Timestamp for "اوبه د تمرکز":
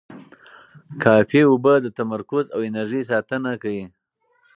1.49-2.45